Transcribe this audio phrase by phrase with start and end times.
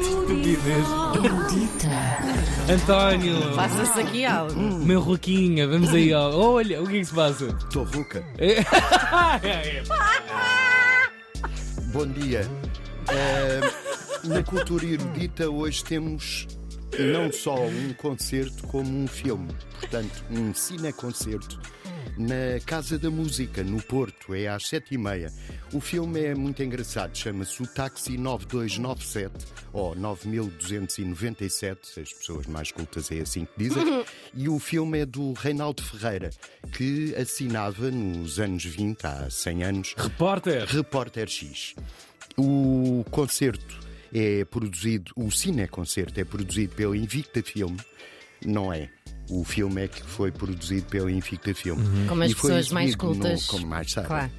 [0.00, 0.86] Estupidez.
[1.24, 1.88] Erudita.
[2.72, 4.54] António, Passa-se aqui algo.
[4.60, 6.12] meu Roquinha, vamos aí.
[6.14, 6.30] ó.
[6.34, 7.46] Olha, o que é que se passa?
[7.46, 8.24] Estou rouca.
[8.38, 8.64] É.
[11.92, 12.48] Bom dia.
[13.10, 13.60] Eh,
[14.24, 16.46] na cultura erudita hoje temos
[16.98, 19.48] não só um concerto como um filme.
[19.80, 21.60] Portanto, um cineconcerto
[22.16, 25.32] na Casa da Música, no Porto, é às sete e meia.
[25.72, 29.32] O filme é muito engraçado, chama-se o Táxi 9297
[29.72, 33.84] ou 9297, as pessoas mais cultas é assim que dizem.
[34.36, 36.30] E o filme é do Reinaldo Ferreira,
[36.72, 40.64] que assinava nos anos 20, há 100 anos, Repórter.
[40.66, 41.74] Repórter X.
[42.36, 43.80] O concerto
[44.12, 47.76] é produzido, o cineconcerto é produzido pelo Invicta Film,
[48.44, 48.88] não é?
[49.30, 51.78] O filme é que foi produzido pelo Invicta Film.
[52.06, 53.42] Como as E foi pessoas mais exibido cultas.
[53.42, 54.08] No, como mais sabem.
[54.08, 54.30] Claro.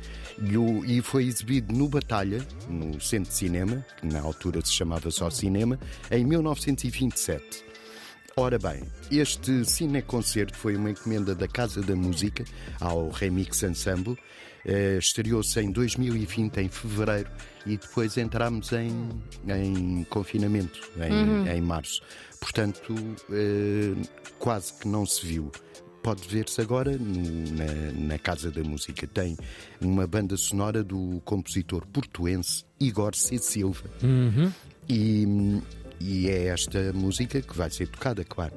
[0.44, 4.72] E, o- e foi exibido no Batalha, no Centro de Cinema, que na altura se
[4.74, 5.80] chamava só Cinema,
[6.12, 7.64] em 1927.
[8.38, 12.44] Ora bem, este cineconcerto foi uma encomenda da Casa da Música
[12.82, 14.18] ao Remix Ensemble.
[14.66, 17.30] Eh, Estreou-se em 2020, em fevereiro,
[17.66, 19.10] e depois entramos em,
[19.48, 22.02] em confinamento, em, em março.
[22.38, 22.94] Portanto,
[23.32, 23.94] eh,
[24.38, 25.50] quase que não se viu.
[26.04, 29.08] Pode ver-se agora na, na Casa da Música.
[29.08, 29.38] Tem
[29.80, 33.38] uma banda sonora do compositor portuense Igor C.
[33.38, 33.90] Silva.
[34.90, 35.26] E,
[36.00, 38.54] e é esta música que vai ser tocada, claro.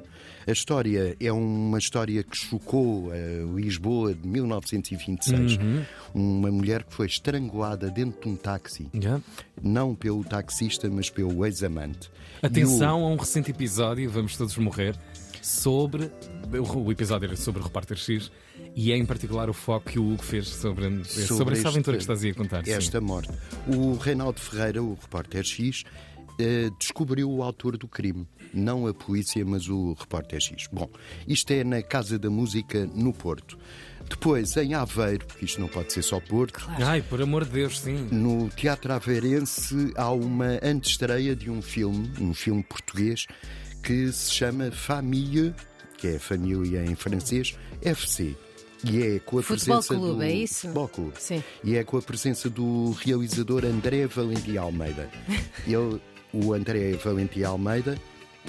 [0.47, 5.59] A história é uma história que chocou a Lisboa de 1926.
[6.13, 9.19] Uma mulher que foi estrangulada dentro de um táxi, Já.
[9.61, 12.09] não pelo taxista, mas pelo ex-amante.
[12.41, 14.95] Atenção a um recente episódio, Vamos Todos Morrer,
[15.41, 16.09] sobre.
[16.51, 18.31] O o episódio era sobre o Repórter X
[18.75, 21.97] e é em particular o foco que o Hugo fez sobre, sobre, essa este- aventura
[21.97, 22.65] que estás aí a contar.
[22.65, 22.71] sim.
[22.71, 23.29] esta morte.
[23.67, 25.83] O Reinaldo Ferreira, o repórter X,
[26.39, 28.27] eh, descobriu o autor do crime.
[28.53, 30.67] Não a polícia, mas o repórter X.
[30.71, 30.89] Bom,
[31.27, 33.57] isto é na Casa da Música, no Porto.
[34.09, 37.79] Depois, em Aveiro, porque isto não pode ser só Porto, Ai, por amor de Deus,
[37.79, 38.07] sim.
[38.11, 43.27] no Teatro Aveirense há uma antestreia de um filme, um filme português,
[43.83, 45.53] que se chama Famille,
[45.97, 48.35] que é família em francês, FC.
[48.83, 50.61] E é com a Futebol presença Clube, do é isso?
[50.61, 51.13] Futebol Clube.
[51.19, 51.43] Sim.
[51.63, 55.09] E é com a presença do realizador André Valentim Almeida.
[55.67, 56.01] Ele,
[56.33, 57.97] o André Valentim Almeida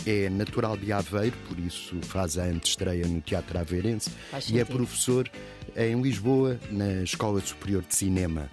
[0.06, 4.10] é natural de Aveiro, por isso faz a antestreia no Teatro Aveirense
[4.48, 5.28] e é professor
[5.76, 8.50] em Lisboa, na Escola Superior de Cinema.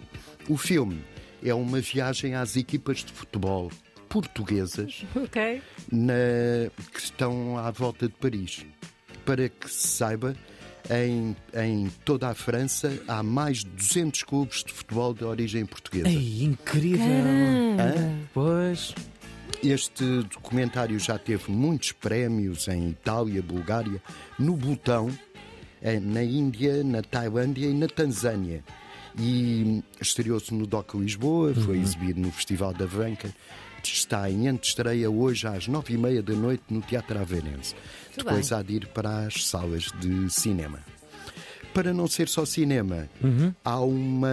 [0.50, 1.02] O filme
[1.44, 3.72] é uma viagem às equipas de futebol
[4.10, 5.62] portuguesas Ok.
[5.92, 8.66] na- que estão à volta de Paris.
[9.26, 10.36] Para que se saiba,
[10.90, 16.08] em, em toda a França há mais de 200 clubes de futebol de origem portuguesa.
[16.08, 17.06] Ei, incrível.
[18.34, 18.96] Pois.
[19.64, 24.02] Este documentário já teve muitos prémios em Itália, Bulgária,
[24.38, 25.10] no Butão,
[25.82, 28.64] eh, na Índia, na Tailândia e na Tanzânia.
[29.20, 33.34] E estreou-se no DOC Lisboa, foi exibido no Festival da Vanca.
[33.84, 37.74] Está em antestreia hoje às nove e meia da noite no Teatro Aveirense.
[37.74, 38.58] Muito Depois bem.
[38.60, 40.80] há de ir para as salas de cinema.
[41.74, 43.08] Para não ser só cinema,
[43.64, 44.30] há uma,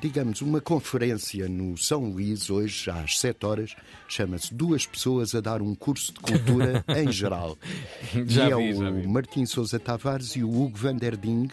[0.00, 3.74] digamos, uma conferência no São Luís, hoje às 7 horas,
[4.06, 7.56] chama-se Duas Pessoas a Dar um Curso de Cultura em Geral.
[8.26, 9.06] Já e é vi, já o vi.
[9.08, 11.48] Martim Sousa Tavares e o Hugo van der Ding,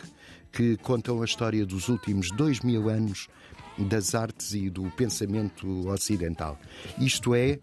[0.51, 3.28] que contam a história dos últimos dois mil anos
[3.78, 6.59] das artes e do pensamento ocidental.
[7.00, 7.59] Isto é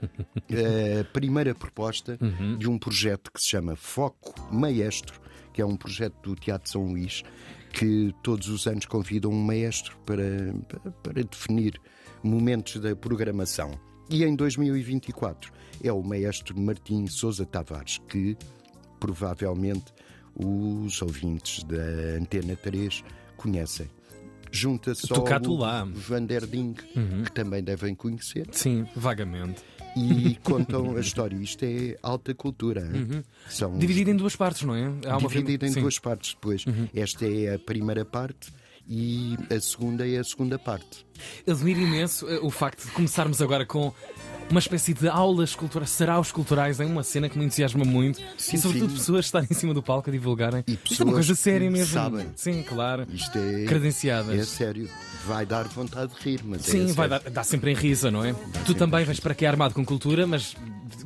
[0.99, 2.56] a primeira proposta Uhum.
[2.56, 5.21] de um projeto que se chama Foco Maestro,
[5.53, 7.22] que é um projeto do Teatro São Luís,
[7.72, 10.55] que todos os anos convidam um maestro para,
[11.03, 11.81] para, definir
[12.22, 13.78] momentos da programação.
[14.09, 15.53] E em 2024
[15.83, 18.37] é o maestro Martim Sousa Tavares, que
[18.99, 19.93] provavelmente
[20.34, 23.05] os ouvintes da Antena 3
[23.37, 23.88] conhecem.
[24.53, 25.84] Junta-se ao Tocato lá.
[25.84, 26.75] Van der Ding,
[27.25, 29.62] que também devem conhecer, Sim, vagamente.
[29.96, 31.37] E contam a história.
[31.37, 32.81] Isto é alta cultura.
[32.82, 33.22] hein?
[33.48, 34.84] São Dividido em duas partes, não é?
[35.06, 35.76] Há uma dividido em Sim.
[35.76, 35.82] Uhum.
[35.82, 36.64] duas partes depois.
[36.94, 38.52] Esta é a primeira parte
[38.88, 41.06] e a segunda é a segunda parte.
[41.46, 43.92] Admiro imenso eh, o facto de começarmos agora com
[44.50, 48.20] uma espécie de aulas culturais, saraus culturais, é uma cena que me entusiasma muito.
[48.37, 48.97] Sim, e sobretudo sim.
[48.97, 50.64] pessoas estarem em cima do palco a divulgarem.
[50.67, 51.93] E Isto é uma coisa séria mesmo.
[51.94, 52.26] sabem.
[52.37, 53.06] Sim, claro.
[53.12, 54.38] Isto é, Credenciadas.
[54.38, 54.88] é sério.
[55.26, 56.94] Vai dar vontade de rir, mas é Sim, sério.
[56.94, 58.32] vai dar, dá sempre em risa, não é?
[58.32, 60.56] tu sempre também vais para aqui armado com cultura, mas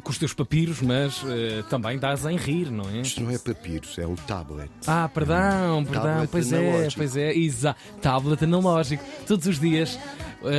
[0.04, 3.00] com os teus papiros, mas eh, também dás em rir, não é?
[3.00, 4.70] Isto não é papiros, é o tablet.
[4.86, 6.96] Ah, perdão, perdão, Tablet pois é, analógico.
[6.96, 7.80] pois é, exato.
[8.02, 9.04] Tablet analógico.
[9.26, 9.98] Todos os dias,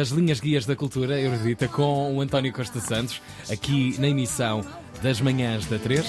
[0.02, 4.66] as linhas guias da cultura erudita com o António Costa Santos, aqui na emissão
[5.04, 6.04] das manhãs da 3.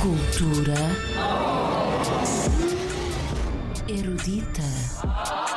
[0.00, 0.74] Cultura
[3.86, 5.47] erudita.